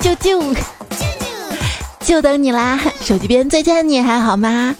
[0.00, 0.56] 啾啾，
[2.00, 2.78] 就等你啦！
[3.00, 4.74] 手机边最亲的你还好吗？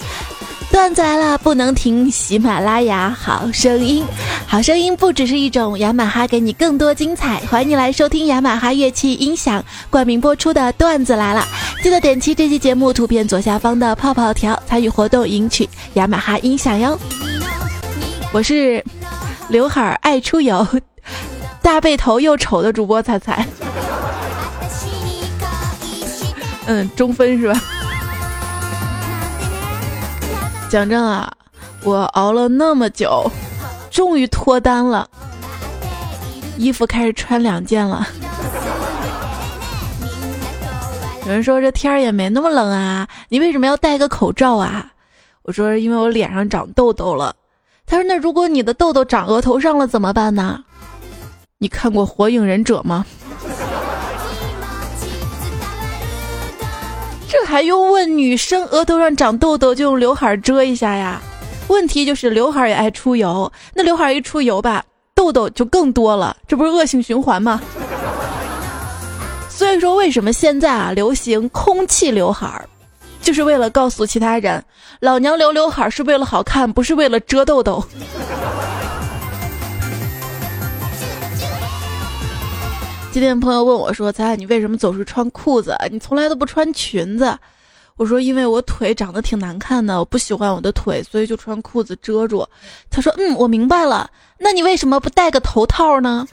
[0.71, 2.11] 段子来了，不能停！
[2.11, 4.05] 喜马拉雅好声音，
[4.47, 7.41] 好声音不只是一种，雅马哈给你更多精彩。
[7.51, 11.45] 欢迎你来收听雅马哈乐器音响冠名播出的段子来了，
[11.83, 16.99] 记得点击这期节目图片左下方的泡泡条，参与活动赢取雅马哈音响哟。
[18.33, 18.85] 我是
[19.49, 20.67] 刘海爱出游，
[21.61, 23.47] 大背头又丑的主播彩彩。
[26.69, 27.59] 嗯，中分是吧？
[30.69, 31.33] 讲真啊，
[31.83, 33.27] 我熬了那么久，
[33.91, 35.09] 终于脱单了，
[36.59, 38.07] 衣服开始穿两件了。
[41.25, 44.93] 有人说这天儿也没那么冷啊，你为什么要戴个口罩啊？
[45.45, 47.35] 我说因为我脸上长痘痘了。
[47.87, 50.63] 他说那如果你的痘痘长额头上了怎么办呢？
[51.57, 53.07] 你看过《火影忍者》吗？
[57.29, 58.17] 这还用问？
[58.17, 61.21] 女生额头上长痘痘就用刘海遮一下呀？
[61.69, 64.83] 问题就是刘海也爱出油，那刘海一出油吧，
[65.15, 67.61] 痘痘就更多了，这不是恶性循环吗？
[69.51, 72.65] 所以说，为什么现在啊流行空气刘海，
[73.21, 74.65] 就是为了告诉其他人，
[75.01, 77.85] 老娘留刘海是为了好看，不是为了遮痘痘。
[83.11, 85.77] 今天朋友问我说：“彩彩，你为什么总是穿裤子？
[85.91, 87.37] 你从来都不穿裙子？”
[87.97, 92.47] 我说：“因为我腿长得挺难看的，我不喜欢我的腿，所以就穿裤子遮住。”
[92.91, 94.09] 他说：“嗯，我明白了。
[94.39, 96.29] 那你为什么不戴个头套呢？”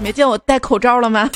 [0.00, 1.30] 没见我戴口罩了吗？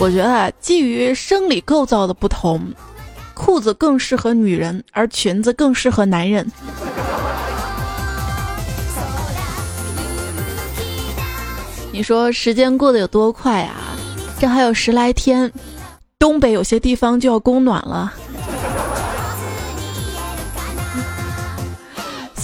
[0.00, 2.72] 我觉得基于生理构造的不同。
[3.34, 6.50] 裤子更适合女人，而裙子更适合男人。
[11.92, 13.76] 你说时间过得有多快啊？
[14.38, 15.52] 这还有十来天，
[16.18, 18.12] 东北有些地方就要供暖了。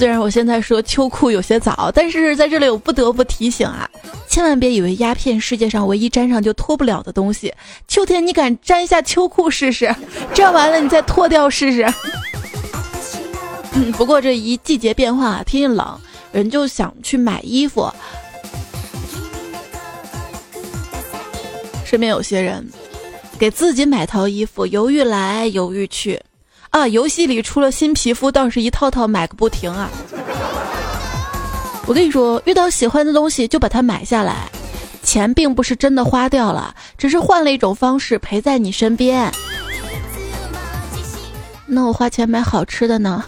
[0.01, 3.87] 虽然我现在说秋裤有些早，但是在这里我不得不提醒啊，
[4.27, 7.53] 千万别以为鸦片世界上唯一沾上就脱不了的东西。
[7.87, 9.95] 秋天你敢沾一下秋裤试试？
[10.33, 11.87] 沾完了你再脱掉试试。
[13.75, 16.01] 嗯，不过这一季节变化，天气冷，
[16.33, 17.93] 人就想去买衣服。
[21.85, 22.67] 身边有些人
[23.39, 26.19] 给自己买套衣服，犹豫来犹豫去。
[26.71, 29.91] 啊，游戏里出了新皮肤，倒是一套套买个不停啊！
[31.87, 34.49] 我跟你说，遇到喜欢的东西就把它买下来，
[35.03, 39.31] 钱并不是真的花掉了，只是换了一种方式陪在你身边。
[41.67, 43.25] 那我花钱买好吃的呢？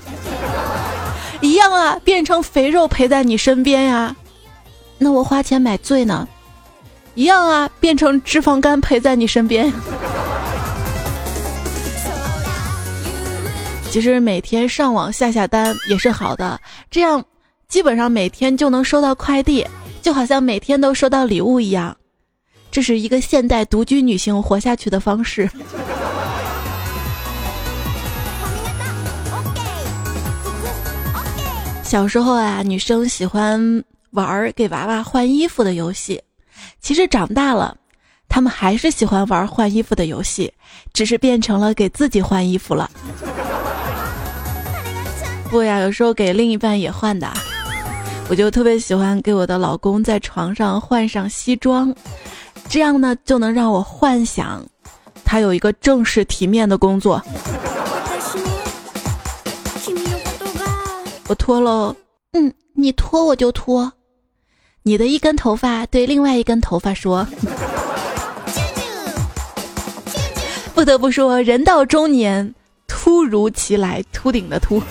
[1.42, 4.14] 一样啊，变成肥肉陪在你身边呀。
[4.98, 6.28] 那我花钱买醉呢？
[7.16, 9.72] 一样啊，变成脂肪肝陪在你身边。
[13.92, 16.58] 其实每天上网下下单也是好的，
[16.90, 17.22] 这样
[17.68, 19.66] 基本上每天就能收到快递，
[20.00, 21.94] 就好像每天都收到礼物一样。
[22.70, 25.46] 这是一个现代独居女性活下去的方式。
[31.82, 36.18] 小时候啊，女生喜欢玩给娃娃换衣服的游戏，
[36.80, 37.76] 其实长大了，
[38.26, 40.50] 她们还是喜欢玩换衣服的游戏，
[40.94, 42.90] 只是变成了给自己换衣服了。
[45.52, 47.30] 不呀，有时候给另一半也换的，
[48.30, 51.94] 我就特别喜欢给我的老公在床上换上西装，
[52.70, 54.64] 这样呢就能让我幻想
[55.26, 57.22] 他有一个正式体面的工作。
[61.28, 61.94] 我脱喽，
[62.32, 63.92] 嗯，你脱我就脱，
[64.82, 67.26] 你的一根头发对另外一根头发说，
[70.74, 72.54] 不得不说，人到中年
[72.88, 74.82] 突如其来，秃顶的秃。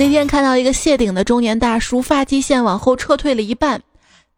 [0.00, 3.82] 那天看到一个谢顶的中年大叔，发际线往后撤退了一半，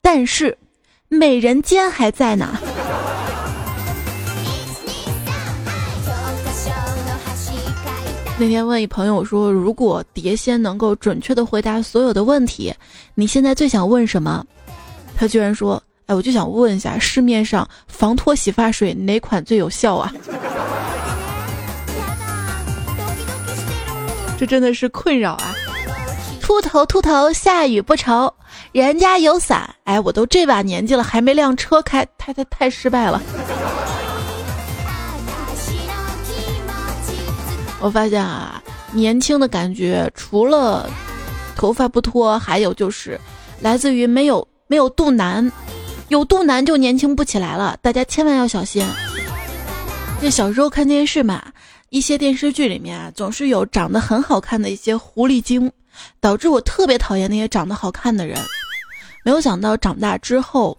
[0.01, 0.59] 但是
[1.07, 2.59] 美人尖还在呢。
[8.37, 12.75] 那天问一朋友说：“如果碟仙能够准确的回答所有的问题，
[13.15, 14.45] 你现在最想问什么？”
[15.17, 20.13] 他居然说：“哎，我就想问一下，市面上防脱洗发水哪款最有效啊？”
[24.43, 25.55] 这真的是困扰啊！
[26.41, 28.35] 秃头秃头，下雨不愁，
[28.73, 29.73] 人家有伞。
[29.85, 33.23] 哎，我都这把年纪了，还没辆车开，太太太失败了。
[37.79, 38.61] 我发现啊，
[38.91, 40.91] 年轻的感觉除了
[41.55, 43.17] 头发不脱，还有就是
[43.61, 45.53] 来自于没有没有肚腩，
[46.09, 48.85] 有肚腩就年轻不起来了，大家千万要小心。
[50.21, 51.45] 这小时候看电视嘛，
[51.93, 55.71] 一些电视剧里面啊，总是有长得很好看的一些狐狸精，
[56.21, 58.39] 导致我特别讨厌那些长得好看的人。
[59.23, 60.75] 没有想到长大之后，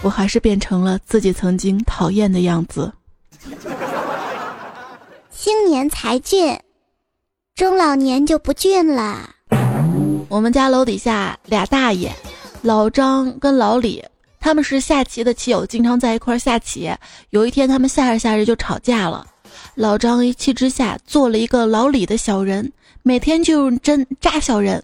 [0.00, 2.90] 我还是变成了自己曾经讨厌的样子。
[5.30, 6.58] 青年才俊，
[7.54, 9.28] 中老年就不俊了。
[10.30, 12.10] 我们家楼底下俩大爷，
[12.62, 14.02] 老张跟老李，
[14.40, 16.90] 他们是下棋的棋友，经常在一块下棋。
[17.28, 19.26] 有一天，他们下着下着就吵架了。
[19.74, 22.72] 老张一气之下做了一个老李的小人，
[23.02, 24.82] 每天就用针扎小人。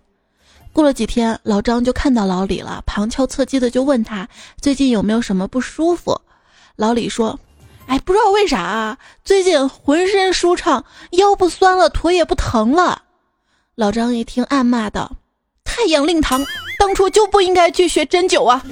[0.72, 4.28] 过了几天，老张就看到老李了，旁敲侧击的就问他
[4.60, 6.20] 最近有没有什么不舒服。
[6.76, 7.38] 老李说
[7.86, 13.02] ：“哎，不知道为啥啊，最近浑身舒畅，腰不酸了，腿也不疼了。”
[13.76, 15.12] 老张一听，暗骂道
[15.64, 16.44] ：“太阳令堂，
[16.78, 18.64] 当初就不应该去学针灸啊！”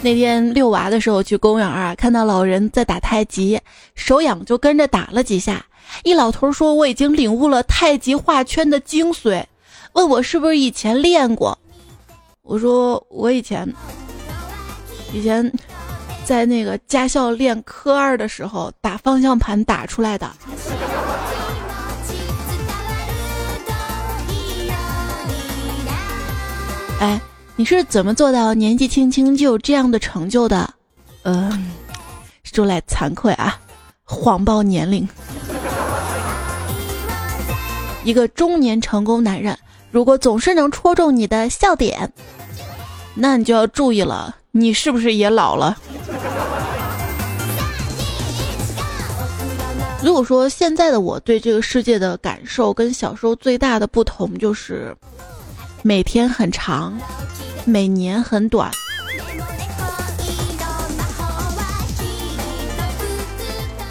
[0.00, 3.60] 那天遛娃的时候去公园啊，看到老人在打太极，
[3.96, 5.64] 手痒就跟着打了几下。
[6.04, 9.44] 一老头说：“我已经领悟了太极画圈的精髓。”
[9.94, 11.58] 问我是不是以前练过？
[12.42, 13.68] 我说我以前
[15.12, 15.52] 以前
[16.24, 20.30] 在那个驾校练科二的时候打方向盘打出来的。
[27.00, 27.20] 哎。
[27.58, 30.72] 你是怎么做到年纪轻轻就有这样的成就的？
[31.24, 31.72] 嗯，
[32.44, 33.58] 说来惭愧啊，
[34.04, 35.08] 谎报年龄。
[38.04, 39.58] 一个中年成功男人，
[39.90, 42.12] 如果总是能戳中你的笑点，
[43.14, 45.76] 那你就要注意了，你是不是也老了？
[50.00, 54.96] 如果说现在的我对这个世界的感受跟小时候最大的不同就是，
[55.82, 56.96] 每天很长。
[57.68, 58.70] 每年很短，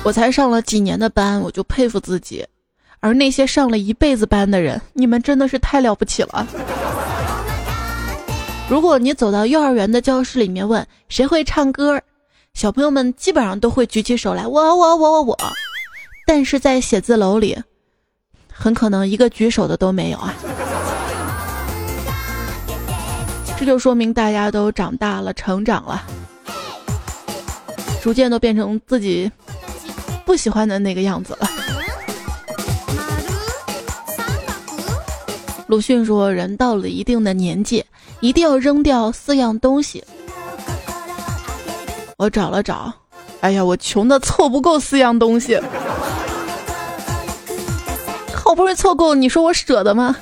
[0.04, 2.44] 我才上了几年的班，我就佩服自己。
[3.00, 6.48] 而那些上了一辈子班的人，你们真的是太了不起了。
[8.68, 12.02] 如果你走到幼儿园的教室里面问谁会唱歌，
[12.56, 15.38] 小朋友们基本上都会举起手来，我我我我我。
[16.26, 17.56] 但是在写字楼里，
[18.52, 20.34] 很可能一个举手的都没有啊。
[23.60, 26.04] 这就说明大家都长大了，成长了，
[28.02, 29.32] 逐渐都变成自己
[30.26, 31.50] 不喜欢的那个样子了。
[35.66, 37.84] 鲁迅说：“人到了一定的年纪，
[38.22, 40.04] 一定要扔掉四样东西。”
[42.18, 42.94] 我找了找，
[43.42, 45.60] 哎呀，我穷的凑不够四样东西，
[48.34, 50.16] 好不容易凑够，你说我舍得吗？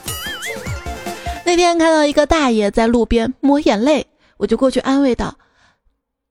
[1.45, 4.07] 那天看到一个大爷在路边抹眼泪，
[4.37, 5.35] 我就过去安慰道：“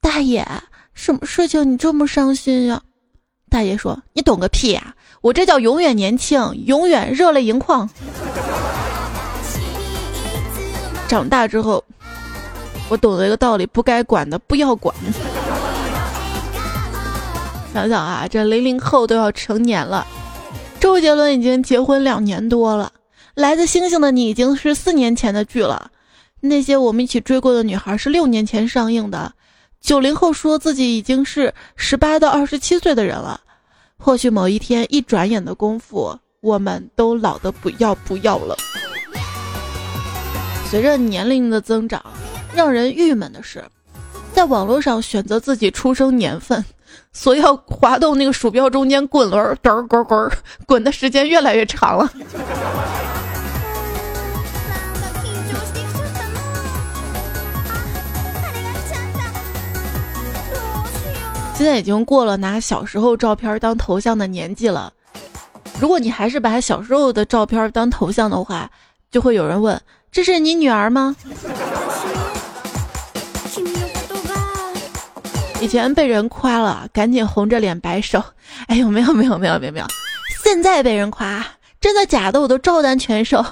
[0.02, 0.44] 大爷，
[0.93, 2.82] 什么事情你这么伤心呀？”
[3.49, 4.93] 大爷说：“你懂个屁呀！
[5.20, 7.88] 我这叫永远年轻，永远热泪盈眶。
[11.06, 11.82] 长大之后，
[12.88, 14.93] 我懂得一个道理：不该管的不要管。
[17.72, 20.05] 想想啊，这零零后都要成年了，
[20.81, 22.91] 周杰伦已经结婚两年多了。”
[23.34, 25.91] 来自星星的你已经是四年前的剧了，
[26.41, 29.32] 那些我们一起追过的女孩是六年前上映的。
[29.81, 33.41] 九零后说自己已经是十八到二十七岁的人了，
[33.98, 38.56] 或许某一天一转眼的功夫，我们都老得不要不要了。
[40.70, 42.00] 随着年龄的增长，
[42.55, 43.64] 让人郁闷的是，
[44.32, 46.64] 在网络上选择自己出生年份，
[47.13, 50.31] 所要滑动那个鼠标中间滚轮，滚滚滚，
[50.67, 52.10] 滚的时间越来越长了。
[61.56, 64.93] 现在已经过了拿小时候照片当头像的年纪了。
[65.81, 68.69] 如果你还是把小时候的照片当头像的话，
[69.10, 71.15] 就会有人问：“这是你女儿吗？”
[75.64, 78.22] 以前被人夸了，赶紧红着脸摆手
[78.68, 79.86] ：“哎呦，没有没有没有没有没有。”
[80.44, 81.42] 现在被人夸，
[81.80, 83.42] 真的假的我都照单全收，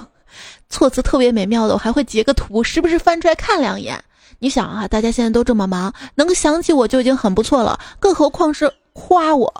[0.69, 3.99] 措辞特别美妙的我还会截个图，时不时翻出来看两眼。
[4.37, 9.51] 你想啊，大家现在都这么忙，能想起我就已经很不错了，更何况是夸我。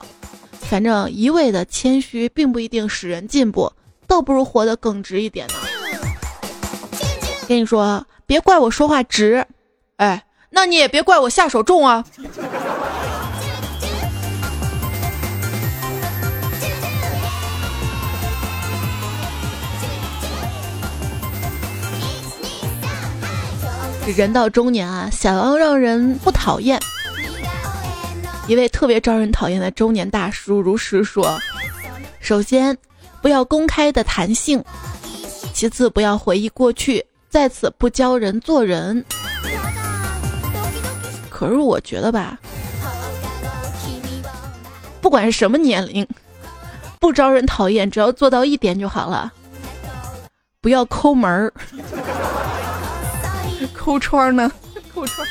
[0.52, 3.74] 反正一味的谦虚并不一定使人进步，
[4.06, 5.56] 倒不如活得耿直一点呢。
[7.48, 9.44] 跟你说，别怪我说话直，
[9.96, 10.24] 哎，
[10.56, 12.06] 那你也别怪我下手重啊。
[24.16, 26.80] 人到中年啊，想要让人不讨厌，
[28.48, 31.36] 一位特别招人讨厌的中年大叔如实说：
[32.20, 32.78] 首先，
[33.24, 34.60] 不要公开的谈性；
[35.52, 39.04] 其次，不要回忆过去；再次，不教人做人。
[41.34, 42.38] 可是我觉得吧，
[45.02, 46.08] 不管是什么年龄，
[47.00, 49.34] 不招人讨厌，只要做到一点就好了，
[50.62, 51.52] 不要抠门儿。
[53.74, 54.50] 抠窗呢？
[54.94, 55.28] 抠窗。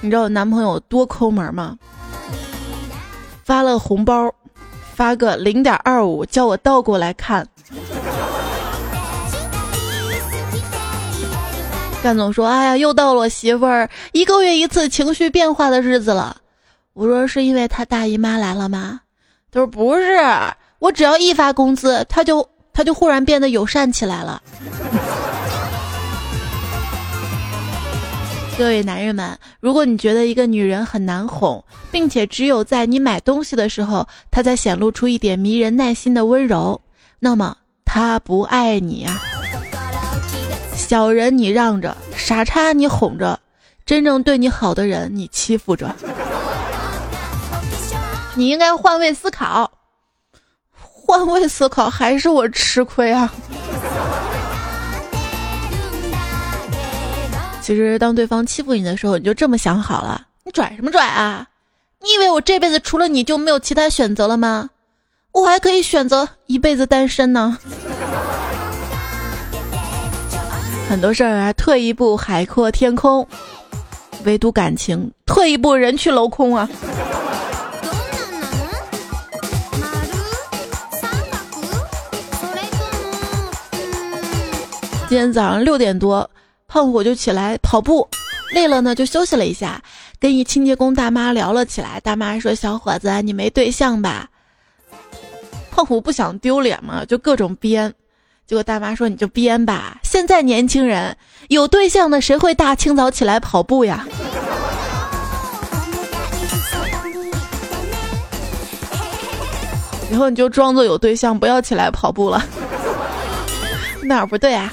[0.00, 1.76] 你知道我男朋友多抠门吗？
[3.44, 4.32] 发了红包，
[4.94, 7.46] 发个零点二五，叫我倒过来看。
[12.02, 16.36] 干总说：“哎呀，又到了我媳妇儿一个月一次情绪变化的日子了。”
[16.94, 19.00] 我说是因为他大姨妈来了吗？
[19.50, 20.18] 他说不是，
[20.78, 24.42] 我只要一发工资，他就他就忽然变得友善起来了。
[28.62, 36.80] 各位男人们，如果你觉得一个女人很难哄，并且只有在你买东西的时候，她才显露出一点迷人耐心的温柔，
[37.18, 39.20] 那么她不爱你啊！
[40.76, 43.40] 小人你让着，傻叉你哄着，
[43.84, 45.92] 真正对你好的人你欺负着。
[48.36, 49.68] 你应该换位思考，
[50.70, 53.34] 换位思考还是我吃亏啊！
[57.62, 61.46] 其实当对方欺负你的时候，你就这么想好了，你拽什么拽啊？
[62.00, 64.68] 你以为我这辈子除了你就没有其他选择了吗？
[65.30, 67.56] 我还可以选择一辈子单身呢。
[70.90, 73.26] 很多事儿啊，退一步海阔天空，
[74.24, 76.68] 唯独感情，退一步人去楼空啊。
[85.08, 86.28] 今天早上六点多，
[86.72, 88.08] 胖虎就起来跑步，
[88.54, 89.82] 累了呢就休息了一下，
[90.18, 92.00] 跟一清洁工大妈聊了起来。
[92.00, 94.26] 大妈说：“小伙子，你没对象吧？”
[95.70, 97.92] 胖虎不想丢脸嘛，就各种编。
[98.46, 101.14] 结果大妈说：“你就编吧，现在年轻人
[101.48, 104.08] 有对象的谁会大清早起来跑步呀？”
[110.10, 112.42] 以后你就装作有对象，不要起来跑步了。
[114.04, 114.72] 哪儿不对啊？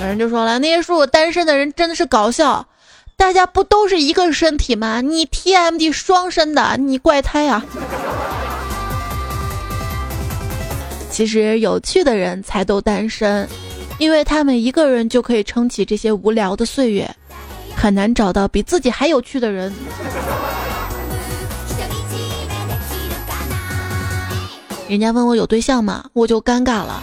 [0.00, 2.66] 有人就说了，那些说我单身的人真的是搞笑，
[3.16, 5.02] 大家不都是一个身体吗？
[5.02, 7.62] 你 TMD 双身的，你怪胎啊！
[11.10, 13.46] 其实有趣的人才都单身，
[13.98, 17.14] 因为他们一个人就可以撑起这些无聊的岁月，
[17.76, 19.70] 很难找到比自己还有趣的人。
[24.88, 26.06] 人家问我有对象吗？
[26.14, 27.02] 我就尴尬了。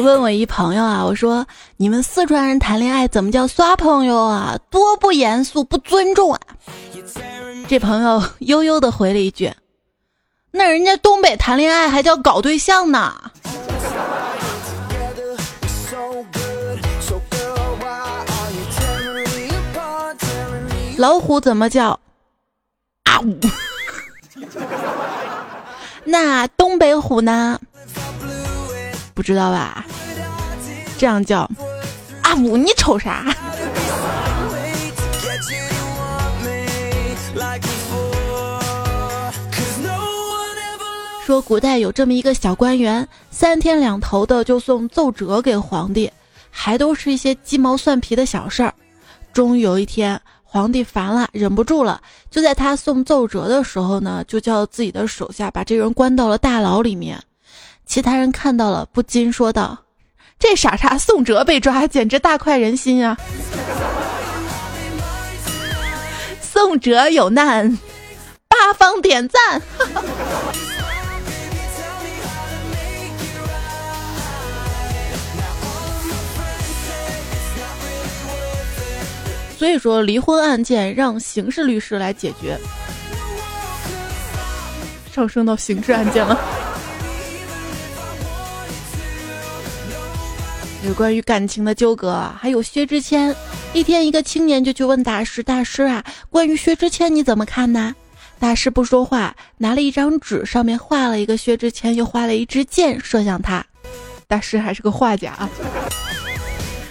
[0.00, 4.58] 问我一朋友啊，我说你们四川人谈恋爱怎么叫耍朋友啊？
[4.70, 6.40] 多不严肃，不尊重啊！
[7.68, 9.52] 这朋友悠悠的回了一句
[10.50, 13.14] ：“那人家东北谈恋爱还叫搞对象呢。”
[20.96, 21.98] 老虎怎么叫？
[23.04, 23.38] 啊呜！
[26.04, 27.58] 那东北虎呢？
[29.20, 29.84] 不知道吧？
[30.96, 31.46] 这样叫
[32.22, 33.26] 阿五，你瞅啥？
[41.22, 46.10] 说古代有这么一个小官员，三天两头的就送奏折给皇帝，
[46.50, 48.72] 还都是一些鸡毛蒜皮的小事儿。
[49.34, 52.00] 终于有一天，皇帝烦了，忍不住了，
[52.30, 57.22] 就在他送奏折的时候呢，就叫自己的手下把这人关到了大牢里面。
[57.90, 59.76] 其他人看到了不禁说道
[60.38, 63.16] 这傻叉宋哲被抓简直大快人心啊。
[66.40, 67.76] 宋哲有难
[68.46, 69.60] 八方点赞。
[79.58, 82.56] 所以说离婚案件让刑事律师来解决。
[85.12, 86.38] 上升到刑事案件了。
[90.86, 93.34] 有关于感情的纠葛，还有薛之谦。
[93.74, 97.94] 一天，一个青年就去问大师：“大师啊，关于薛之谦你怎么看呢？”
[98.40, 103.62] 大师不说话，拿了一张纸，上面画了一个薛之谦，又画了一支箭射向他。
[104.26, 105.50] 大师还是个画家啊！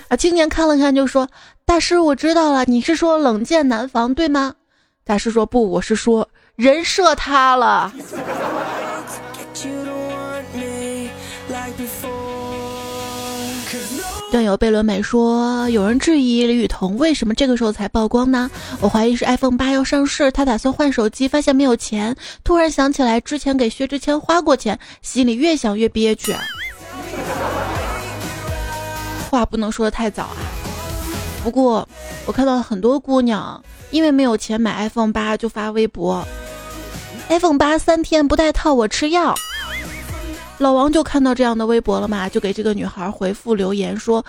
[0.10, 1.28] 啊，青年看了看就说
[1.66, 4.54] ：“大师，我知道了，你是说冷箭难防，对吗？”
[5.04, 7.92] 大师说：“不，我是说人射他了。”
[14.32, 18.50] 段友贝伦美说：“有人质疑李雨桐为什么这个时候才曝光呢？
[18.80, 26.36] 我怀疑是 iPhone 八要上市，他打算换手机，发现没有钱，突然想起来之前给薛之谦花过钱，心里越想越憋屈。
[29.32, 30.38] 话不能说的太早啊。
[31.44, 31.88] 不过
[32.28, 36.24] 我看到很多姑娘因为没有钱买 iPhone 八，就发微博
[37.30, 39.34] ：iPhone 八三天不带套我吃药。”
[40.60, 44.24] 老王就看到这样的微博了嘛，就给这个女孩回复留言说：“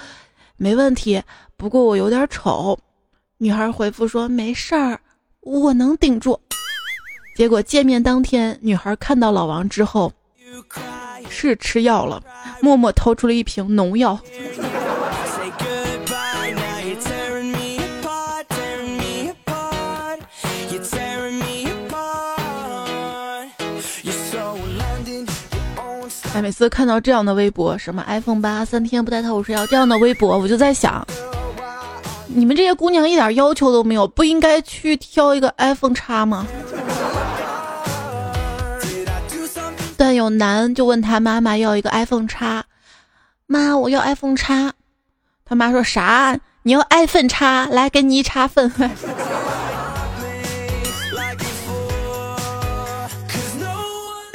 [0.57, 1.21] 没问题，
[1.57, 2.79] 不过我有点丑。”
[3.39, 5.01] 女孩回复说：“没事儿，
[5.41, 6.41] 我能顶住。”
[7.37, 10.13] 结果见面当天，女孩看到老王之后，
[11.29, 12.23] 是吃药了，
[12.61, 14.19] 默默掏出了一瓶农药。
[26.33, 31.05] 哎，每次看到这样的微博，什么 iPhone 八三天不带套我睡觉这样的微博，我就在想，
[32.29, 36.47] 你们这些姑娘一点要求都没有，不应该去挑一个 iPhone 叉吗？
[39.97, 42.65] 但有男就问他妈妈要一个 iPhone 叉，
[43.47, 44.73] 妈，我要 iPhone 叉，
[45.45, 46.39] 他妈说啥？
[46.63, 48.71] 你要 iPhone 叉，来给你一叉粪。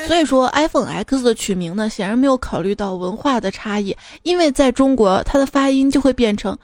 [0.07, 6.57] 所以说，iPhone X 的取名呢，显然没有考虑到文化的差异，因为在中国，它的发音就会变成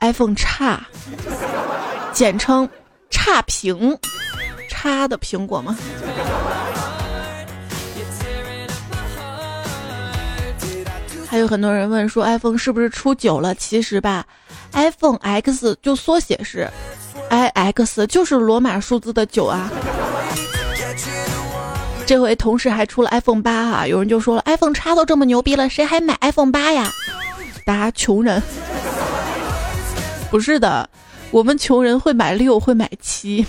[0.00, 0.80] iPhone 叉，
[2.12, 2.68] 简称
[3.10, 3.96] 差评，
[4.68, 5.76] 差的苹果吗？
[11.28, 13.54] 还有很多人问说，iPhone 是不是出九了？
[13.54, 14.24] 其实吧
[14.72, 16.66] ，iPhone X 就缩写是
[17.28, 19.70] iX，就是罗马数字的九啊。
[22.08, 26.90] 这回同时还出了 iPhone 八哈，有人就说了，iPhone 叉都这么牛逼了，谁还买 iPhone 八呀？
[27.66, 28.42] 大家穷人，
[30.32, 30.88] 不是的，
[31.30, 33.44] 我们穷人会买六，会买七。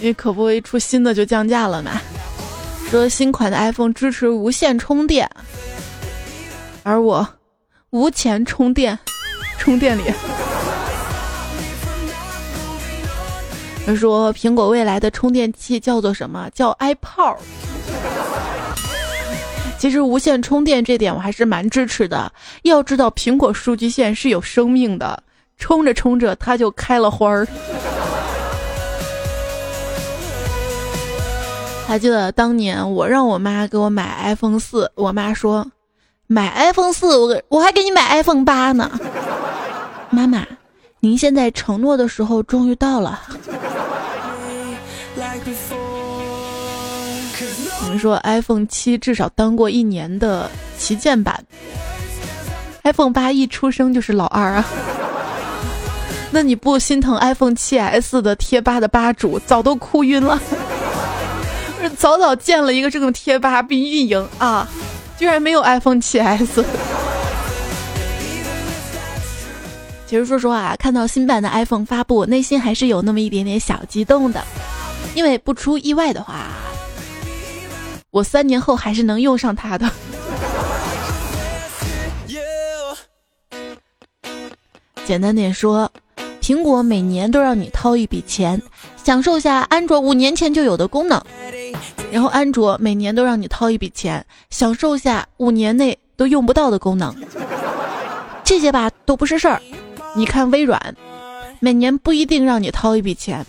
[0.00, 2.00] 因为可不可以出新的就降价了嘛？
[2.90, 5.30] 说新款的 iPhone 支持无线充电，
[6.84, 7.28] 而我
[7.90, 8.98] 无钱充电，
[9.58, 10.04] 充电里。
[13.90, 16.48] 他说：“苹果未来的充电器叫做什么？
[16.54, 17.34] 叫 iPod。
[19.80, 22.30] 其实无线充电这点我还是蛮支持的。
[22.62, 25.20] 要知道，苹果数据线是有生命的，
[25.58, 27.44] 充着充着它就开了花儿。
[31.88, 35.66] 还记得当年我让我妈给我买 iPhone 四，我妈说
[36.28, 38.88] 买 iPhone 四，我我还给你买 iPhone 八呢。
[40.10, 40.46] 妈妈，
[41.00, 43.20] 您现在承诺的时候终于到了。”
[47.90, 50.48] 们说 iPhone 七至少当过一年的
[50.78, 51.44] 旗舰版
[52.84, 54.64] ，iPhone 八一出生就是老二啊！
[56.30, 60.40] 那你不心疼 iPhone 七 S 的贴吧的吧主早都哭晕了？
[61.98, 64.68] 早早建了一个这种贴吧并运营啊，
[65.18, 66.64] 居然没有 iPhone 七 S。
[70.06, 74.44] 其实说实话，看到新版的 iPhone 发布，内心还是有那么一点点小激动的。
[75.14, 76.46] 因为不出意外的话，
[78.10, 79.90] 我三年后还是能用上它的。
[85.06, 85.90] 简单点说，
[86.40, 88.60] 苹果每年都让你掏一笔钱，
[89.02, 91.20] 享受下安卓五年前就有的功能；
[92.10, 97.14] 然后安卓每年都让你掏一笔钱，享受下五年内都用不到的功能。
[98.44, 99.60] 这些吧都不是事儿。
[100.16, 100.94] 你看微软，
[101.60, 103.46] 每年不一定让你掏一笔钱。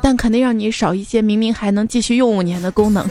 [0.00, 3.08] 但肯定让你少一些明明还能继续用五年的功能。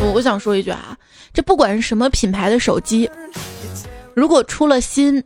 [0.00, 0.96] 我我想说一句啊，
[1.32, 3.10] 这不管是什么品牌的手机，
[4.14, 5.22] 如果出了新，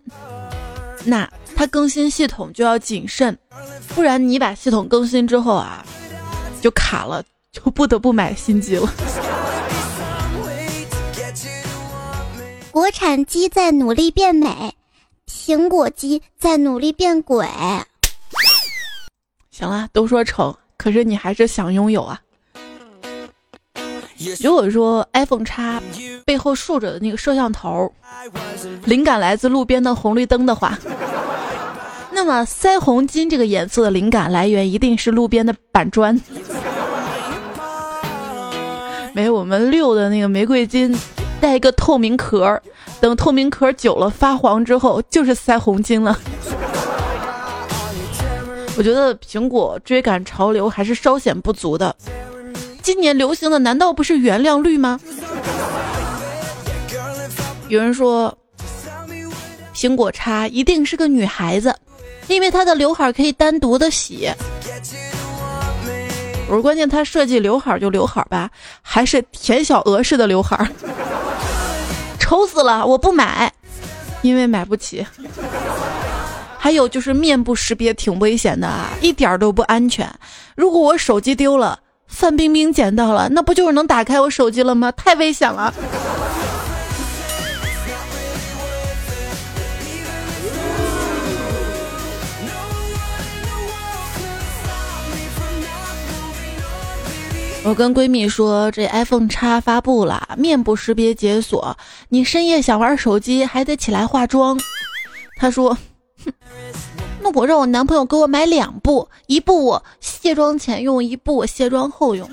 [1.04, 3.36] 那它更新系统就要谨慎，
[3.94, 5.84] 不然你把系统更新之后啊，
[6.60, 8.88] 就卡了，就不得不买新机了。
[12.70, 14.72] 国产机在努力变美，
[15.26, 17.46] 苹果机在努力变鬼。
[19.50, 22.20] 行了，都说丑，可是你还是想拥有啊。
[24.40, 25.80] 如果说 iPhone 叉
[26.24, 27.90] 背后竖着的那个摄像头，
[28.84, 30.78] 灵感来自路边的红绿灯的话，
[32.12, 36.20] 那么腮红金这个颜色的灵感来源一定是路边的板砖。
[39.12, 40.94] 没我们六的那个玫瑰金
[41.40, 42.60] 带一个透明壳，
[43.00, 46.16] 等透明壳久了发黄之后，就是腮红金了。
[48.76, 51.94] 我觉得苹果追赶潮流还是稍显不足的。
[52.82, 54.98] 今年流行的难道不是原谅绿吗？
[57.68, 58.36] 有人说，
[59.74, 61.74] 苹果叉一定是个女孩子，
[62.26, 64.28] 因为她的刘海可以单独的洗。
[66.48, 68.50] 我说关键他设计刘海就刘海吧，
[68.82, 70.68] 还是田小娥式的刘海，
[72.18, 72.84] 丑死了！
[72.84, 73.52] 我不买，
[74.22, 75.06] 因为买不起。
[76.58, 80.12] 还有就是面部识别挺危险的啊，一点都不安全。
[80.56, 81.78] 如果我手机丢了。
[82.10, 84.92] 范冰冰捡到了，那不就是能打开我手机了吗？
[84.98, 85.72] 太危险了。
[97.62, 101.76] 我跟闺蜜说，这 iPhone 叉发布了，面部识别解锁，
[102.08, 104.58] 你深夜想玩手机还得起来化妆。
[105.36, 105.76] 她说。
[106.24, 106.32] 哼。
[107.22, 112.28] 那我让我男朋友给我买两部，一部我卸妆前用，一部我卸妆后用。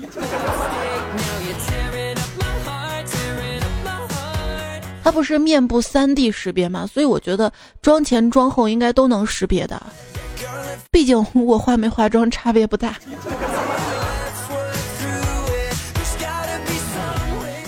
[5.04, 6.86] 它不是面部三 D 识别吗？
[6.86, 9.82] 所以我觉得妆前妆后应该都能识别的。
[10.90, 12.96] 毕竟我化没化妆差别不大。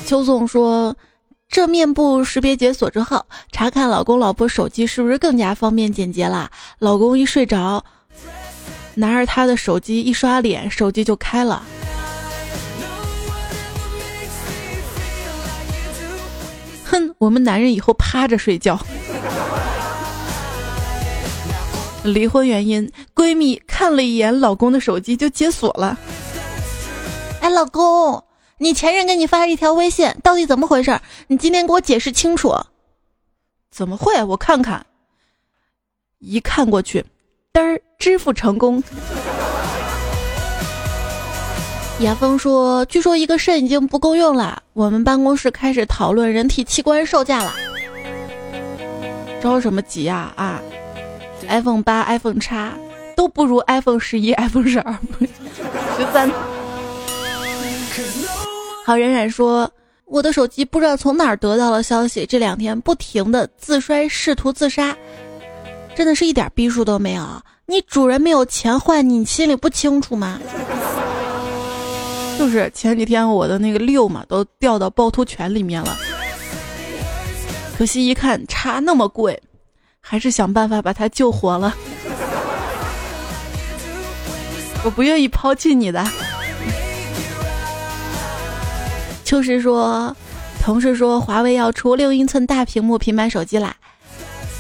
[0.07, 0.97] 邱总说。
[1.51, 6.49] 这面部识别解锁之后，查看老公老婆手机是不是更加方便简洁啦？
[6.79, 7.85] 老公一睡着，
[8.95, 11.61] 拿着他的手机一刷脸，手机就开了。
[16.85, 18.79] 哼，我们男人以后趴着睡觉。
[22.05, 25.99] 离婚原因，闺蜜看了一眼老公的手机就解锁了。
[27.41, 28.23] 哎，老公。
[28.63, 31.01] 你前任给你发了一条微信，到底怎么回事？
[31.29, 32.55] 你今天给我解释清楚。
[33.71, 34.23] 怎么会？
[34.23, 34.85] 我看看。
[36.19, 37.03] 一看过去，
[37.55, 38.83] 嘚儿，支付成功。
[42.01, 47.55] 严峰说：“据说一个肾已经不够用了，我们办公室开始讨论人体器官售价了。”
[49.41, 50.35] 着什么急呀？
[50.37, 50.61] 啊
[51.49, 52.75] ，iPhone 八、iPhone 叉
[53.17, 54.99] 都不如 iPhone 十一、iPhone 十二、
[55.97, 56.31] 十三。
[58.85, 59.71] 好，冉冉说
[60.07, 64.97] ：“我的手机不知道从哪儿得到了消息，这两天不停的自摔，试图自杀，
[65.95, 67.25] 真的是一点逼数都没有。
[67.67, 70.41] 你主人没有钱换你，你心里不清楚吗？
[72.39, 75.97] 就是前几天我的那个六嘛，都掉到趵突泉里面了，
[77.77, 79.41] 可惜一看差那么贵，
[80.01, 81.77] 还是想办法把它救活了。
[84.83, 86.05] 我不愿意抛弃你的。”
[89.31, 90.17] 秋实说，
[90.61, 93.77] 同事说华为要出六英寸大屏幕平板手机啦。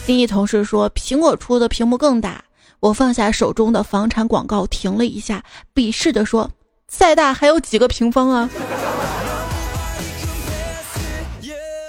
[0.06, 2.40] 另一同事说苹果出的屏幕更大。
[2.78, 5.42] 我放下手中的房产广告，停了一下，
[5.74, 6.48] 鄙视的说
[6.86, 8.48] ：“再大还有几个平方啊？”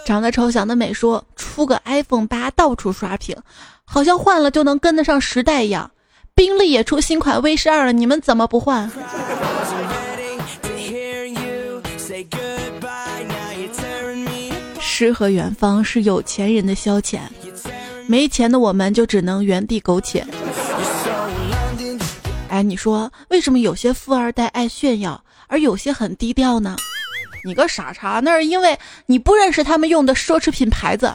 [0.03, 3.37] 长得丑想得美说出个 iPhone 八到处刷屏，
[3.85, 5.91] 好像换了就能跟得上时代一样。
[6.33, 8.91] 宾利也出新款 V 十二了，你们怎么不换？
[15.01, 17.21] 诗和远方是有钱人的消遣，
[18.05, 20.23] 没钱的我们就只能原地苟且。
[22.49, 26.75] 哎，你说为什么有些富二代爱炫耀，而有些很低调呢？
[27.43, 31.11] 你个傻叉，那是因为你不认识他们用的奢侈品牌子。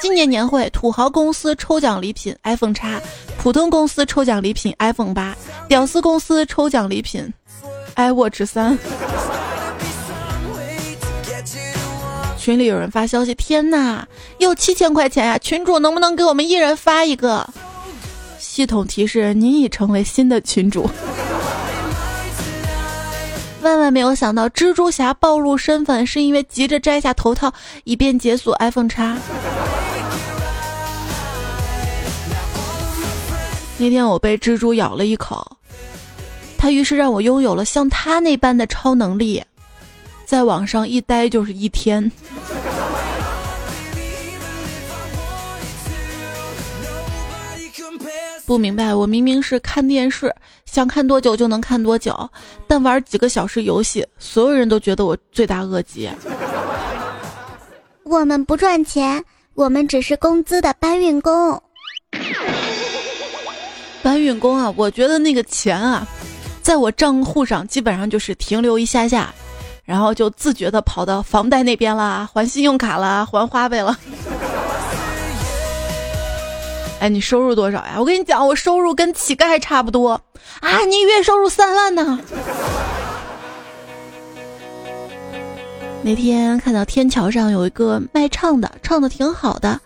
[0.00, 2.98] 今年年会，土豪公司抽奖礼品 iPhone 叉，
[3.36, 5.36] 普通公司抽奖礼品 iPhone 八，
[5.68, 7.30] 屌丝公司抽奖礼品
[7.96, 8.78] iWatch 三。
[12.46, 14.06] 群里有人发消息，天哪，
[14.38, 15.36] 又七千块钱呀！
[15.36, 17.44] 群主能不能给我们一人发一个？
[18.38, 20.88] 系统提示：您已成为新的群主。
[23.62, 29.18] 万万没有想到，蜘蛛侠暴露身份是因为急着摘下头套，以便解锁 iPhone 叉。
[33.76, 35.44] 那天我被蜘蛛咬了一口，
[36.56, 39.42] 他于是让我拥有了像他那般的超能力。
[40.26, 42.10] 在网上一待就是一天。
[48.44, 50.34] 不明白，我明明是看电视，
[50.64, 52.28] 想看多久就能看多久，
[52.66, 56.10] 但玩几个小时游戏，所有人都觉得我罪大恶极。
[58.04, 61.60] 我们不赚钱，我们只是工资的搬运工。
[64.02, 66.06] 搬运工啊，我觉得那个钱啊，
[66.62, 69.34] 在我账户上基本上就是停留一下下，
[69.86, 73.96] 然后就自觉的跑到房贷那边啦，还信用卡啦，还花呗了。
[76.98, 77.94] 哎，你收入多少呀？
[77.98, 80.20] 我跟你讲，我收入跟乞丐差不多
[80.60, 80.80] 啊！
[80.88, 82.18] 你月收入三万呢。
[86.02, 89.80] 那天看到天桥上有一个卖唱的，唱的挺好的，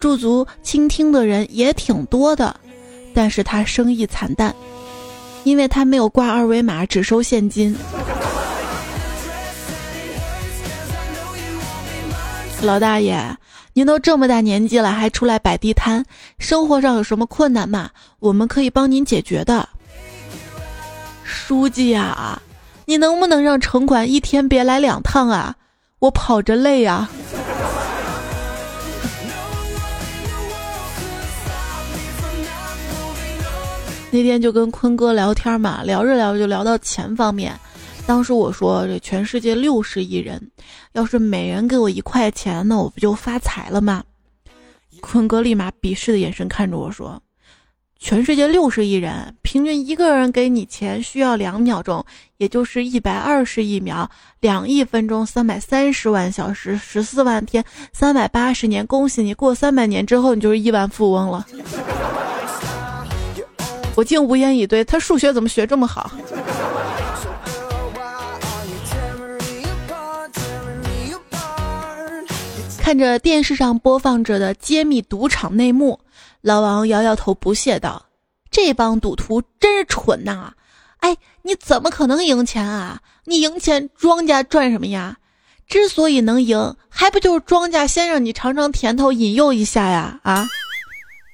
[0.00, 2.56] 驻足倾听的人也挺多的，
[3.14, 4.54] 但是他生意惨淡，
[5.44, 7.76] 因为他没有挂二维码，只收现金。
[12.62, 13.36] 老大爷。
[13.74, 16.02] 您都这么大年纪了，还出来摆地摊，
[16.38, 17.90] 生活上有什么困难吗？
[18.18, 19.68] 我们可以帮您解决的。
[21.22, 22.40] 书记啊，
[22.86, 25.54] 你能不能让城管一天别来两趟啊？
[25.98, 27.08] 我跑着累呀。
[34.10, 37.54] 那天就跟坤哥聊天嘛，聊着聊着就聊到钱方面。
[38.06, 40.50] 当时我说，这全世界六十亿人，
[40.92, 44.04] 要是每人给我一块钱，那我不就发财了吗？
[45.00, 47.20] 坤哥立马鄙视的眼神看着我说
[47.98, 52.04] ：“全世界六十亿人，平均一个人给你钱需要两秒钟，
[52.38, 54.08] 也就是一百二十亿秒，
[54.40, 58.86] 两亿分钟，三百三十万小时，十四万天，三百八十年。
[58.86, 61.44] 恭喜你，过三百年之后，你就是亿万富翁了。
[63.96, 66.10] ”我竟无言以对，他数学怎么学这么好？
[72.86, 75.98] 看着电视上播放着的揭秘赌场内幕，
[76.40, 78.06] 老王摇摇头，不屑道
[78.48, 80.52] ：“这帮赌徒真是蠢呐！
[80.98, 83.00] 哎，你怎么可能赢钱啊？
[83.24, 85.16] 你赢钱，庄家赚什么呀？
[85.66, 90.20] 之所以能赢，还不就是庄家先让你尝尝甜头，引诱一下呀？
[90.22, 90.46] 啊！”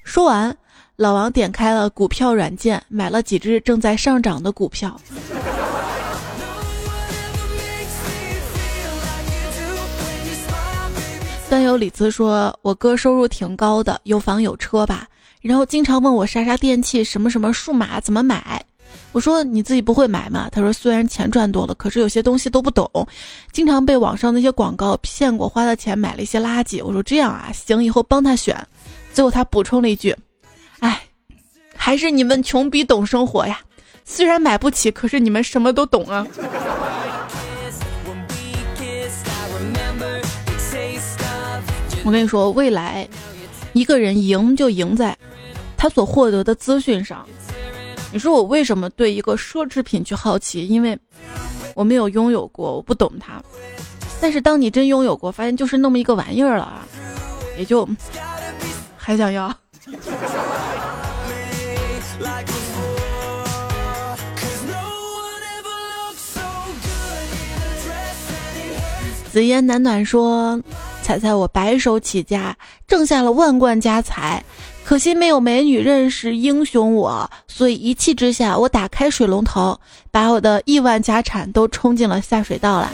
[0.03, 0.57] 说完，
[0.95, 4.99] 老王点开了股票软件，买了几只正在上涨的股票。
[11.53, 15.05] 段友李子说：“我哥收入挺高的，有房有车吧，
[15.39, 18.59] 然后经常问我啥啥电器什么什么数码怎么买。
[19.11, 20.49] 我说你自己不会买吗？
[20.51, 22.89] 他说虽然钱赚多了，可是有些东西都不懂，
[23.51, 26.83] 经常被网上那些广告骗过，花的钱买了一些垃圾。
[26.83, 28.57] 我说这样啊，行，以后帮他选。
[29.13, 30.15] 最后他补充了一句：
[30.79, 31.03] 哎，
[31.75, 33.59] 还是你们穷逼懂生活呀，
[34.03, 36.25] 虽然买不起，可是你们什么都懂啊。”
[42.05, 43.07] 我跟你说，未来
[43.71, 45.17] 一个人赢就赢在
[45.77, 47.25] 他所获得的资讯上。
[48.11, 50.67] 你说我为什么对一个奢侈品去好奇？
[50.67, 50.99] 因为
[51.75, 53.41] 我没有拥有过，我不懂它。
[54.21, 56.85] 但是当你真拥有过，发现就是那么一个玩意儿了啊，
[57.57, 57.87] 也就
[58.97, 59.53] 还想要。
[69.31, 70.61] 紫烟暖暖说。
[71.03, 74.41] 猜猜我白手起家，挣下了万贯家财，
[74.85, 79.77] 可惜没有美女认识英雄我，所以一气之下，我打开水龙头，
[80.09, 82.89] 把我的亿万家产都冲进了下水道了。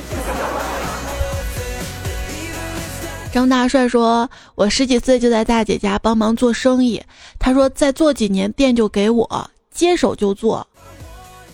[3.31, 6.99] 张大帅说：“我十几岁就在大姐家帮忙做生意，
[7.37, 10.67] 他说再做几年店就给我接手就做，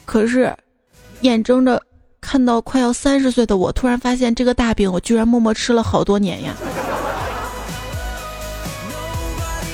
[0.05, 0.55] 可是
[1.19, 1.81] 眼睁着。”
[2.25, 6.55] 看到快要三十岁的我，突然发现这个大饼我居然默默吃了好多年呀！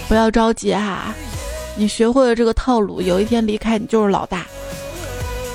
[0.09, 1.15] 不要着急哈，
[1.77, 4.45] 你学会了这个套路，有一天离开你就是老大。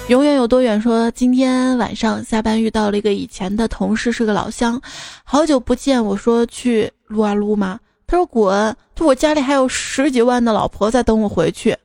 [0.09, 0.81] 永远有多远？
[0.81, 4.81] 说今天晚上下班遇到了一个以前的同事，是个老乡，
[5.23, 6.03] 好久不见。
[6.03, 7.79] 我说去撸啊撸吗？
[8.07, 11.77] 他说滚，就我家里还有十几万的老婆在等我回去。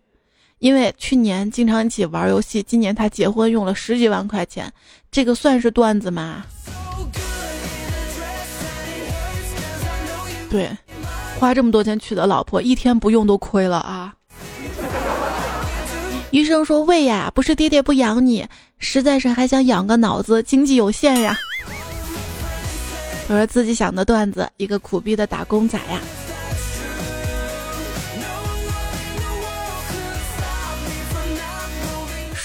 [0.61, 4.71] 因为去年经常一起玩游戏，今年他结婚用了十几万块钱，
[5.11, 6.45] 这个算是段子吗？
[10.51, 10.69] 对，
[11.39, 14.13] 花这么多钱娶的老婆，一天不用都亏了啊！
[16.29, 18.47] 医生说喂呀，不是爹爹不养你，
[18.77, 21.35] 实在是还想养个脑子，经济有限呀。
[23.29, 25.99] 我说自己想的段子，一个苦逼的打工仔呀。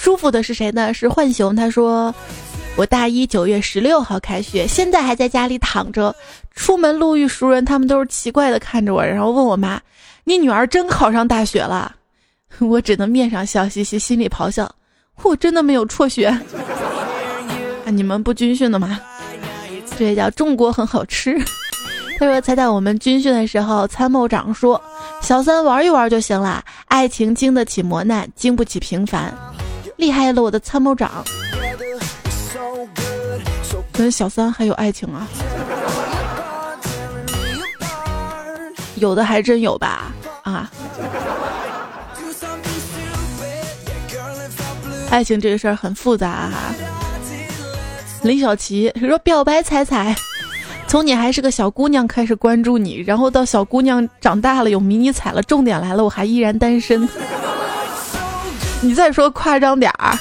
[0.07, 0.93] 舒服的是谁呢？
[0.93, 1.53] 是浣熊。
[1.53, 2.15] 他说
[2.79, 6.15] ：“我大一九月十六号开学，现在还在家里躺着。
[6.55, 9.81] 出门路遇熟人，他们都是奇怪的看着我，然后问我妈
[10.23, 11.93] ：“你女儿真考上大学了？”
[12.59, 14.73] 我只能面上笑嘻嘻，心里咆哮
[15.23, 16.27] ：“我真的没有辍学。
[17.85, 18.97] ”啊，你们不军训的吗？
[19.97, 21.37] 这叫中国很好吃。
[22.17, 24.81] 他说：“猜猜我们军训的时候，参谋长说，
[25.21, 29.37] 小三玩一玩就行了，爱情经得起磨难，经不起平凡。
[29.97, 31.23] 厉害了，我的参谋长。”
[33.91, 35.27] 跟小三还有爱情啊？
[38.95, 40.11] 有的还真有吧？
[40.43, 40.69] 啊！
[45.09, 46.73] 爱情这个事儿很复杂哈。
[48.21, 50.15] 李小琪说：“表白彩彩，
[50.87, 57.07] 从你还是个小姑娘开始关注你，然后到小姑娘长大了有迷你彩了，重点来了，我还依然单身。
[58.87, 60.17] 你再说夸张点儿。”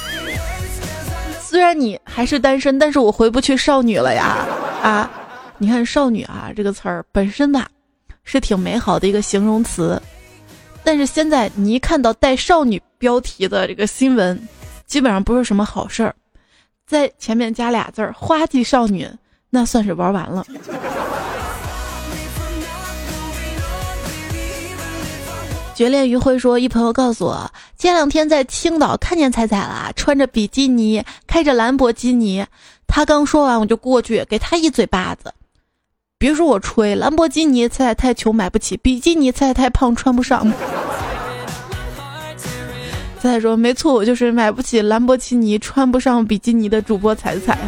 [1.40, 4.44] 虽然你还是单身，但是我回不去少女了呀！
[4.83, 5.09] 啊，
[5.59, 7.68] 你看“少女”啊这个词儿本身吧，
[8.24, 10.02] 是挺美好的一个形容词，
[10.83, 14.37] 但是现在你一看到带“少女”标题的这个新闻，
[14.87, 16.12] 基本上不是什么好事儿。
[16.85, 19.09] 在前面加俩字儿“花季少女”，
[19.48, 20.44] 那算是玩完了。
[25.76, 32.46] 绝恋余晖说：“一朋友告诉我，前两天在青岛看见彩彩了，穿着比基尼，开着兰博基尼。
[32.86, 35.34] 他刚说完，我就过去给他一嘴巴子。
[36.16, 40.46] 别说我吹，兰博基尼彩彩太穷买不起，比基尼彩彩太胖穿不上。
[43.20, 47.58] 彩彩说：没错，我就是买不起兰博基尼，穿不上比基尼的主播彩彩。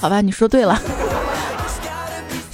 [0.00, 0.80] 好吧，你说对了。”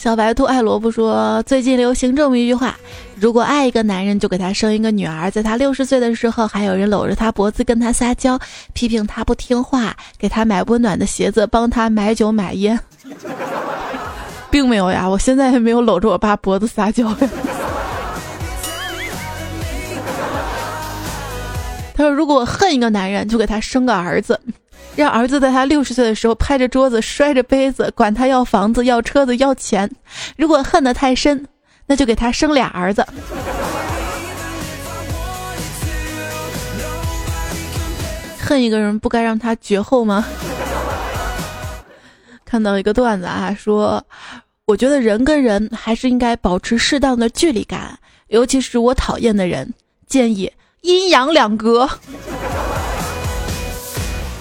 [0.04, 2.76] 小白兔爱萝卜说：“最近流行这么一句话，
[3.16, 5.30] 如果爱一个男人，就给他生一个女儿。
[5.30, 8.38] 在他六十岁的时候，还有人搂着他脖子跟他撒娇，
[8.74, 12.78] 批评他不听话，给他买温暖的鞋子，帮他买酒买烟。
[14.52, 17.16] 并没有呀，我现在也没有搂着我爸脖子撒娇呀。
[21.96, 24.38] ”他说：“如果恨一个男人，就给他生个儿子。”
[24.96, 29.90] 让儿子在他六十岁的时候拍着桌子摔着杯子，管他要房子要车子要钱。
[30.36, 31.46] 如果恨得太深，
[31.86, 33.04] 那就给他生俩儿子。
[38.40, 40.24] 恨一个人不该让他绝后吗？
[42.44, 44.04] 看到一个段子啊，说
[44.66, 49.74] 我觉得人跟人还是应该保持适当的距离感，尤其是我讨厌的人，
[50.06, 51.88] 建议阴阳两隔。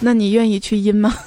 [0.06, 1.16] 那你愿意去阴吗？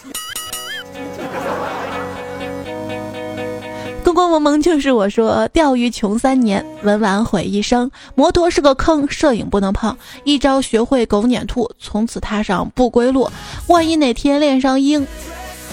[4.05, 7.91] 公公萌萌就是我说，钓鱼穷三年，文玩毁一生。
[8.15, 9.97] 摩托是个坑，摄影不能碰。
[10.25, 13.31] 一朝学会狗撵兔，从此踏上不归路。
[13.67, 15.07] 万一哪天恋上鹰，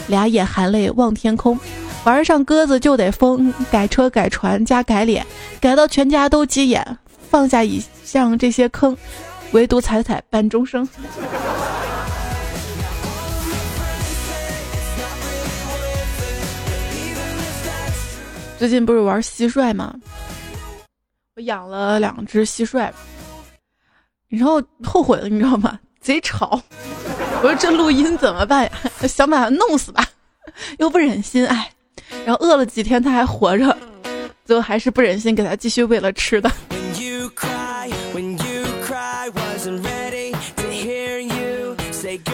[0.07, 1.59] 俩眼含泪望天空。
[2.05, 5.25] 玩上鸽子就得疯，改车改船加改脸，
[5.59, 6.97] 改到全家都急眼。
[7.29, 8.97] 放下以上这些坑，
[9.51, 10.87] 唯独踩踩伴终生。
[18.63, 19.93] 最近不是玩蟋蟀吗？
[21.35, 22.89] 我养了两只蟋蟀，
[24.29, 25.77] 然后后悔了，你知道吗？
[25.99, 26.61] 贼吵！
[27.41, 28.71] 我说这录音怎么办呀？
[29.05, 30.07] 想把它弄死吧，
[30.79, 31.69] 又不忍心，哎。
[32.25, 33.77] 然后饿了几天，它还活着，
[34.45, 36.49] 最后还是不忍心给它继续喂了吃的。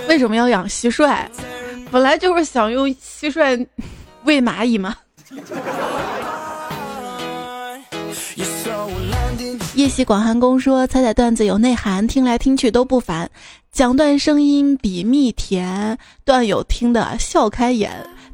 [0.08, 1.26] 为什么要养蟋蟀？
[1.90, 3.66] 本来就是想用蟋蟀
[4.26, 4.96] 喂蚂蚁嘛。
[9.76, 13.30] 夜袭广寒宫说：“彩彩段子有内涵，听来听去都不烦。
[13.72, 17.92] 讲段声音比蜜甜，段友听得笑开眼。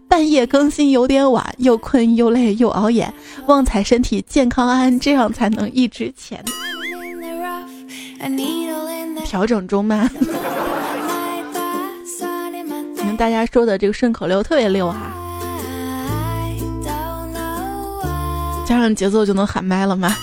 [0.08, 3.14] 半夜更新有点晚，又困又累又熬夜。
[3.48, 6.44] 旺财身体健康安，这样才能一直前。
[9.26, 10.10] 调整中吗？
[12.96, 15.12] 你们大家说的这个顺口溜特别溜哈。”
[18.66, 20.16] 加上节奏就能喊麦了吗？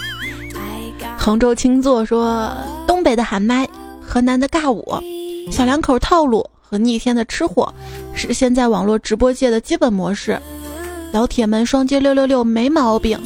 [1.16, 2.52] 杭州青座说
[2.86, 3.68] ：“东北的喊麦，
[4.04, 4.84] 河南的尬舞，
[5.50, 7.72] 小两口套路和逆天的吃货，
[8.12, 10.40] 是现在网络直播界的基本模式。
[11.12, 13.16] 老铁们双击六六六没毛病。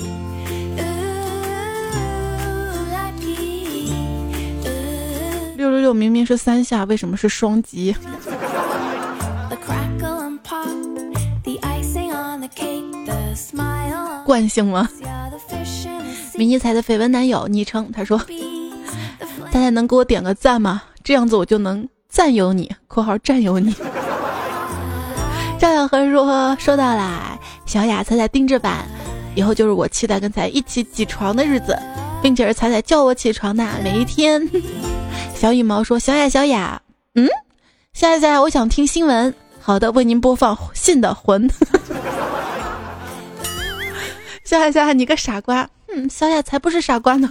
[5.57, 7.97] 六六六明明是三下，为什么是双击？”
[14.27, 14.89] 惯性吗？
[16.35, 18.19] 迷你彩的绯闻男友昵称他说
[19.53, 20.83] ：“彩彩能给我点个赞吗？
[21.05, 23.73] 这样子我就能占有你（括号占有你）。
[25.59, 28.85] 赵小河说：“收到啦，小雅彩彩定制版，
[29.37, 31.79] 以后就是我期待跟彩一起起床的日子，
[32.21, 34.43] 并且是彩彩叫我起床的每一天。”
[35.35, 36.83] 小羽毛说：“小雅，小雅，
[37.15, 37.29] 嗯，
[37.95, 39.33] 小雅，小雅，我想听新闻。
[39.61, 41.49] 好的，为您播放信的魂。
[44.47, 45.69] 小雅，小雅，你个傻瓜。
[45.93, 47.29] 嗯，小雅才不是傻瓜呢。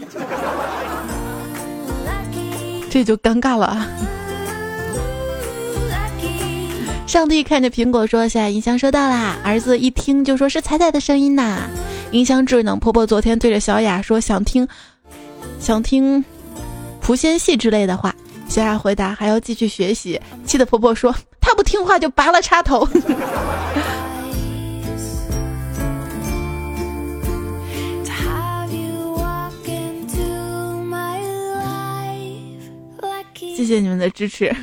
[2.92, 3.88] 这就尴尬了啊。”
[7.08, 11.70] 上帝看着苹果说：“小雅音箱收到啦。”儿子一听就说是彩彩的声音呐。
[12.12, 12.78] 音箱智能。
[12.78, 14.68] 婆婆昨天对着小雅说：“想听，
[15.58, 16.24] 想听。”
[17.02, 18.14] 莆仙戏之类的话，
[18.50, 20.20] 小雅回答还要继续学习。
[20.46, 22.86] 气的婆婆说：“她不听话就拔了插头。”
[33.56, 34.54] 谢谢你们的支持。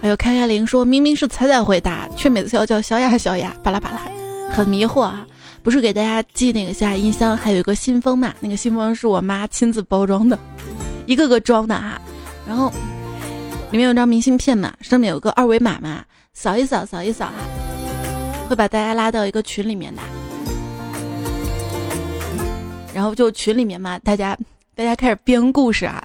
[0.00, 4.00] 还有开开铃说明明是彩彩回答，却每次要叫小雅小雅，巴拉巴拉，
[4.50, 5.26] 很迷惑啊。
[5.62, 8.34] 不是给大家寄那个下音箱，还有一个信封嘛？
[8.40, 10.38] 那个信封是我妈亲自包装的，
[11.06, 12.00] 一个个装的哈。
[12.46, 12.70] 然后
[13.70, 17.34] 里面有张明信片嘛，上面有个二维码嘛，扫一扫，扫一扫哈，
[18.48, 20.02] 会把大家拉到一个群里面的。
[22.92, 24.36] 然后就群里面嘛，大家
[24.74, 26.04] 大家开始编故事啊。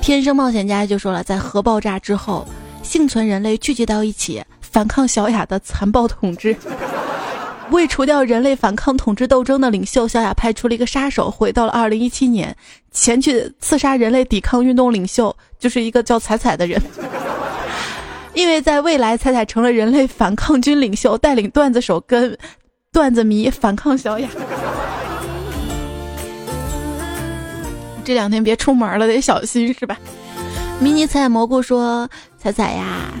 [0.00, 2.46] 天生冒险家就说了，在核爆炸之后，
[2.82, 6.56] 幸存人类聚集到一起，反抗小雅的残暴统治。
[7.70, 12.56] 为除掉人类反抗统治斗争的领袖，小雅派出了一个杀手，回到了二零一七年，
[12.90, 16.80] 前去刺杀人类抵抗运动领袖，就是一个叫彩彩的人。
[18.32, 22.36] 因为在未来，彩彩成了人类反抗军领袖，带领段子手跟
[22.90, 24.26] 段子迷反抗小雅。
[28.08, 29.94] 这两天别出门了，得小心是吧？
[30.80, 32.08] 迷你彩蘑菇说
[32.40, 33.12] ：“彩彩呀，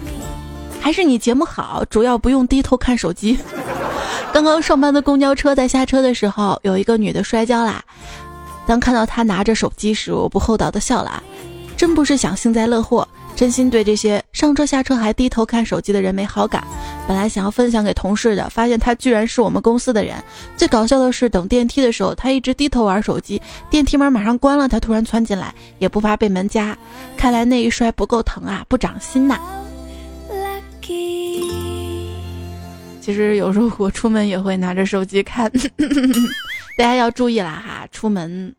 [0.80, 3.38] 还是你节目好，主要不用低头看手机。
[4.32, 7.84] ”刚刚上班的公交车在下车的时候，有一个女的摔跤啦。
[8.66, 11.22] 当看到她拿着手机时，我不厚道的笑了。
[11.76, 16.66] 真不是想幸灾乐祸，真心对这些上车下车还低头看手机的人没好感。
[17.08, 20.22] 本来想要分享给同事的，发现他居然是我们公司的人。
[20.58, 23.40] 最搞笑的是，等电梯的时候，他一直低头玩手机，
[23.70, 26.76] 电梯门马上关了，他突然窜进来，也不怕被门夹。
[27.16, 29.40] 看来那一摔不够疼啊，不长心呐。
[33.00, 35.50] 其实有时候我出门也会拿着手机看，
[36.76, 37.88] 大家要注意啦哈！
[37.90, 38.54] 出门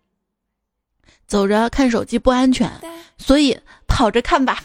[1.28, 2.68] 走着看手机不安全，
[3.20, 3.56] 所以
[3.88, 4.64] 跑着看吧。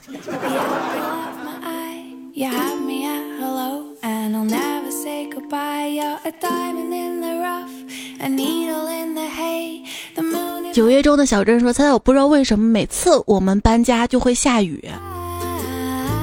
[10.73, 14.83] 九月中的小镇说：“猜猜我不知道为什么每次我们搬家就会下雨，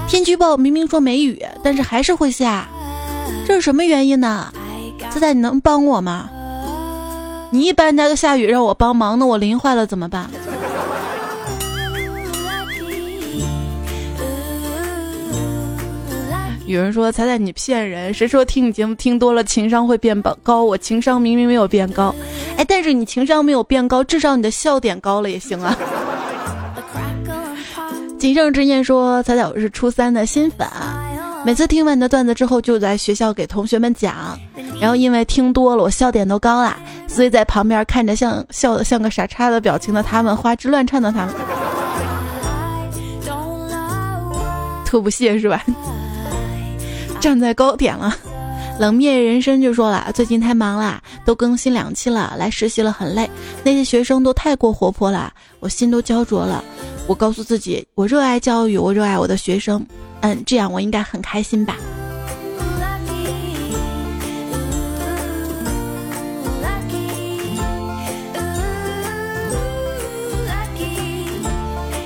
[0.09, 2.67] 天气预报明明说没雨，但是还是会下。”
[3.47, 4.51] 这是什么原因呢？
[5.09, 6.29] 猜猜你能帮我吗？
[7.51, 10.29] 你一搬家就下雨让我帮忙，那我淋坏了怎么办？
[16.71, 20.63] 有人说彩彩你骗人，谁说听你节目听多了情商会变高？
[20.63, 22.15] 我情商明明没有变高，
[22.55, 25.77] 哎，但是你情商没有变高，至少你的笑点高了也行啊。
[28.17, 30.65] 谨慎之念说彩彩我是初三的新粉。
[31.43, 34.39] 每次听完你的段子之后，就在学校给同学们讲，
[34.79, 41.35] 然后因为听多了，我笑点都高了，所以在旁边看着像笑的像个傻叉的表情的他们，花枝乱颤的他们，
[44.85, 45.61] 特不屑是吧？
[47.21, 48.13] 站在高点了，
[48.79, 53.29] 冷面人生就说了，最近太忙了，都更新两期了，来实习了很累，
[53.63, 56.63] 那些学生都太过活泼了，我心都焦灼了。
[57.05, 59.85] 我告诉自己，我热爱教育，我热爱我的学生。
[60.21, 61.77] 嗯，这样我应该很开心吧。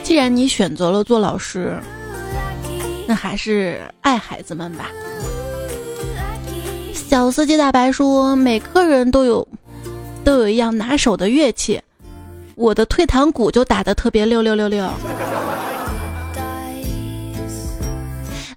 [0.03, 1.81] 既然你选择了做老师，
[3.07, 4.89] 那还是爱孩子们吧。
[6.93, 9.47] 小司机大白说：“每个人都有，
[10.23, 11.81] 都有一样拿手的乐器，
[12.55, 14.83] 我的退堂鼓就打得特别六六六六。”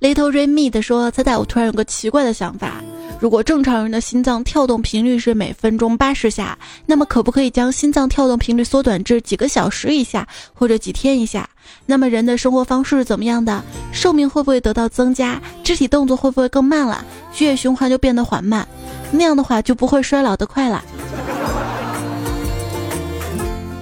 [0.01, 2.83] Little Remy 的说：“猜猜我突然有个奇怪的想法，
[3.21, 6.57] 如果正常人的心脏跳动频率是每分钟八十下，
[6.87, 11.49] 那么可不可以将心脏跳动频率缩短至几个小时以下，或者几天以下？
[11.85, 13.61] 那么人的生活方式是怎么样的？
[13.93, 15.43] 寿命会不会得到增加？
[15.65, 17.05] 肢体动作会不会更慢了？
[17.33, 18.67] 血液循环就变得缓慢？
[19.11, 20.85] 那样的话就不会衰老得快了。”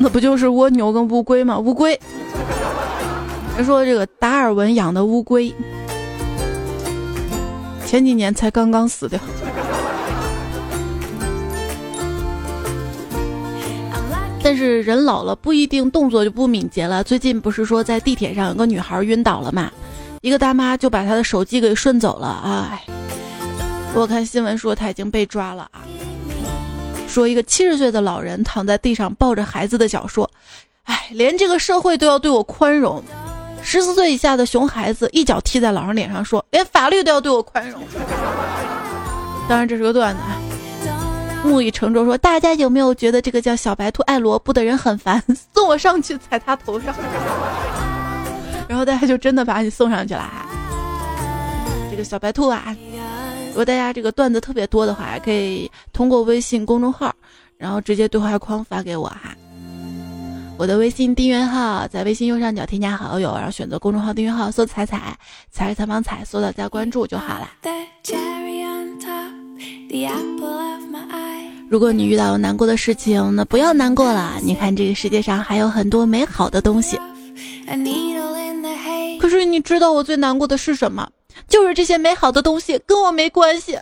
[0.01, 1.59] 那不就是蜗牛跟乌龟吗？
[1.59, 1.99] 乌龟，
[3.57, 5.53] 人说这个达尔文养的乌龟，
[7.97, 9.19] 前几年才刚刚死掉。
[14.43, 17.03] 但是人老了不一定动作就不敏捷了。
[17.03, 19.73] 最近不是说在地铁上有个女孩晕倒了嘛，
[20.21, 22.43] 一个大妈就把她的手机给顺走了。
[22.45, 22.85] 哎，
[23.95, 25.81] 我看新闻说她已经被抓了啊。
[27.09, 30.31] 说一个七十岁的老人躺在地上抱着孩子的脚说
[30.85, 33.03] ：“哎，连这个社会都要对我宽容。”
[33.69, 37.83] 十四岁以下的熊孩子一脚踢在老人脸上说：“连法律都要对我宽容。”
[39.49, 40.23] 当然这是个段子。
[40.23, 40.39] 啊
[41.45, 45.23] 木已成舟说：“大家有没有觉得这个叫小白兔爱萝卜的人很烦？
[45.55, 46.95] 送我上去踩他头上。
[48.69, 50.47] ”然后大家就真的把你送上去了哈。
[51.91, 52.75] 这个小白兔啊，
[53.49, 57.13] 如果大家这个段子特别多的话，可以通过微信公众号，
[57.59, 59.35] 然后直接对话框发给我哈。
[60.59, 65.15] 我的微信订阅号在微信右上角添加好友，然后选择公众号订阅号，搜“彩彩”，
[65.53, 67.51] 彩是采访彩，搜到加关注就好了。
[71.69, 74.37] 如果你遇到难过的事情，那不要难过了。
[74.43, 76.99] 你看这个世界上还有很多美好的东西。
[79.21, 81.07] 可是你知道我最难过的是什么？
[81.49, 83.79] 就是这些美好的东西跟我没关系。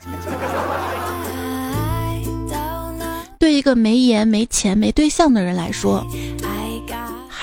[3.38, 6.02] 对一个没颜、没钱、没对象的人来说，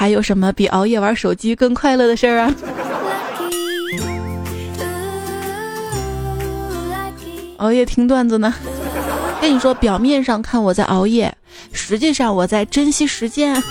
[0.01, 2.55] 还有什么比熬夜玩手机更快乐的事儿啊？
[7.57, 8.51] 熬夜听段子呢？
[9.39, 11.31] 跟你说，表面上看我在熬夜，
[11.71, 13.61] 实际上我在珍惜时间。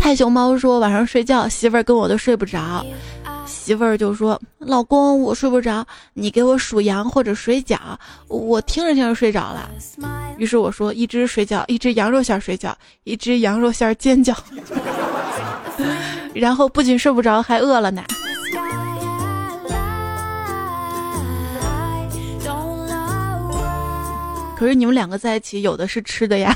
[0.00, 2.84] 太熊猫说晚上睡觉，媳妇儿跟我都睡不着，
[3.64, 7.78] 媳妇儿就说：“老公，我睡不着，你给我数羊或者水饺。”
[8.28, 9.70] 我听着听着睡着了。
[10.36, 14.36] 于是我说：“一只水饺，一只羊肉馅水饺，一只羊肉馅煎饺。
[16.34, 18.04] ”然后不仅睡不着，还饿了呢。
[24.58, 26.54] 可是你们两个在一起，有的是吃的呀。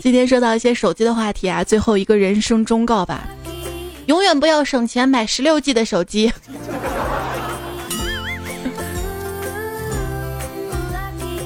[0.00, 3.28] 今天说到一些手机的话题啊，最后一个人生忠告吧：
[4.06, 6.32] 永远不要省钱买十六 G 的手机。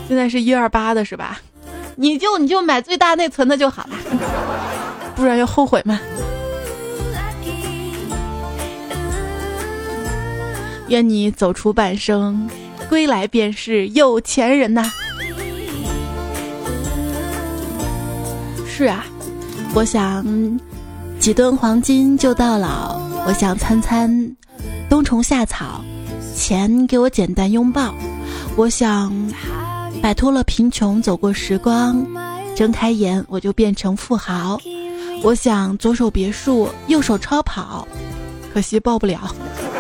[0.06, 1.40] 现在是一二八的是吧？
[1.96, 3.96] 你就你就买最大内存的就好了，
[5.16, 5.98] 不然要后悔吗？
[10.88, 12.48] 愿你走出半生，
[12.88, 14.92] 归来便是有钱人呐！
[18.82, 19.06] 是啊，
[19.76, 20.26] 我想
[21.20, 24.36] 几吨黄金就到老，我想餐餐
[24.90, 25.84] 冬虫夏草，
[26.34, 27.94] 钱给我简单拥抱，
[28.56, 29.12] 我想
[30.02, 32.04] 摆脱了贫穷，走过时光，
[32.56, 34.58] 睁开眼我就变成富豪，
[35.22, 37.86] 我想左手别墅，右手超跑，
[38.52, 39.32] 可惜抱不了。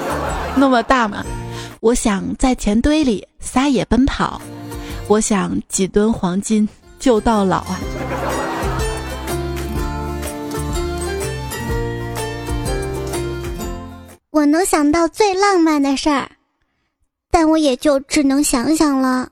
[0.54, 1.24] 那么大嘛？
[1.80, 4.40] 我想在钱堆里撒野奔跑，
[5.08, 6.68] 我想几吨黄金
[7.00, 7.80] 就到老啊！
[14.32, 16.26] 我能想到最浪漫的事儿，
[17.30, 19.28] 但我也就只能想想了。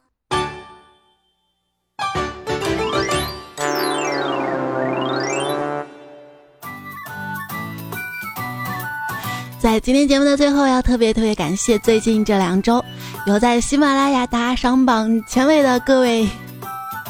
[9.59, 12.85] 在今天节目的最后，要特别特别感谢最近这两周
[13.27, 16.29] 有在喜马拉雅打赏榜前位的各位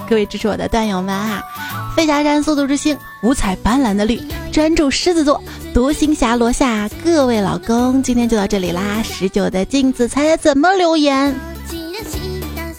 [0.09, 1.43] 各位支持我的段友们哈！
[1.97, 4.23] 飞侠山速度之星、五彩斑斓的绿、
[4.53, 5.41] 专注狮子座、
[5.73, 9.01] 独行侠罗夏，各位老公，今天就到这里啦！
[9.01, 11.33] 十九的镜子猜猜怎么留言？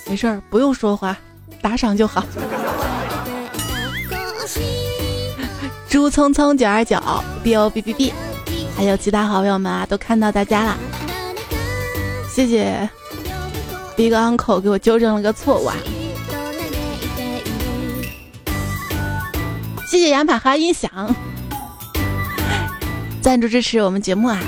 [0.06, 1.18] 没事儿，不用说话，
[1.62, 2.26] 打赏就好。
[5.88, 7.00] 朱聪聪九二九
[7.42, 8.14] b o b b b。
[8.76, 10.78] 还有其他好朋友们啊，都看到大家了，
[12.30, 12.90] 谢谢
[13.96, 15.76] Big Uncle 给我纠正了个错误啊！
[19.90, 21.16] 谢谢雅马哈音响
[23.22, 24.40] 赞助支持我们节目啊！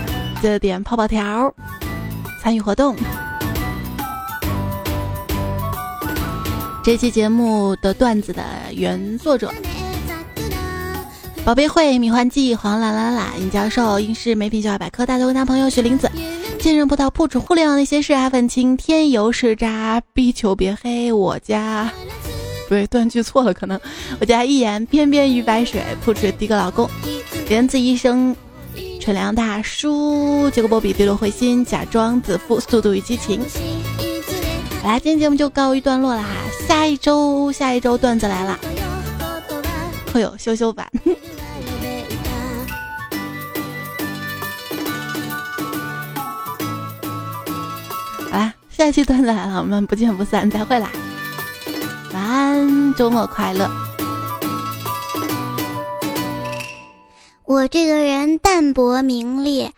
[0.41, 1.53] 记得点泡泡条
[2.41, 2.95] 参与活动。
[6.84, 8.43] 这期节目的段子的
[8.74, 9.53] 原作者。
[11.45, 16.09] 宝贝会米换季黄啦啦啦，尹教授英式美品小百科大头跟他朋友雪玲子，
[16.59, 21.91] 健身葡萄铺子互联网那些事阿粉青天游是渣逼求别黑我家，
[22.67, 23.80] 不对断句错了可能
[24.19, 26.89] 我家一眼边边鱼白水铺子第一个老公
[27.47, 28.36] 莲子医生
[29.03, 33.41] 纯良大叔杰克波比对落灰心假装子父速度与激情，
[34.81, 36.29] 好啦今天节目就告一段落了哈。
[36.65, 38.57] 下一周下一周段子来了，
[40.13, 40.89] 会有羞羞版。
[48.31, 50.89] 好啦，下期段子来了，我们不见不散，再会啦！
[52.13, 53.69] 晚安，周末快乐。
[57.45, 59.69] 我这个人淡泊名利，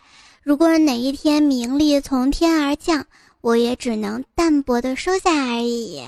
[0.42, 3.06] 如果哪一天名利从天而降，
[3.40, 6.04] 我也只能淡泊的收下而已。